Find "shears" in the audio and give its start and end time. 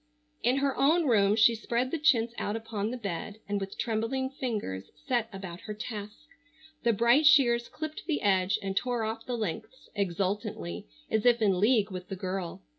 7.27-7.69